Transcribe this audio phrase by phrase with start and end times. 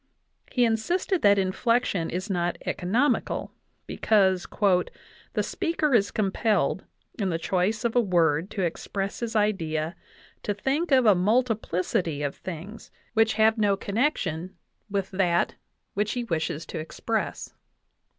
[0.51, 3.51] He insisted that inflection is not economical,
[3.85, 4.47] because
[5.33, 6.85] "the speaker is compelled,
[7.19, 9.95] in the choice of a word to express his idea,
[10.41, 14.47] to think of a multiplicity of things which have no con 64 JOHN WESLEY POWELL
[14.47, 15.55] DAVIS nection with that
[15.93, 17.59] which he wishes to express" (16).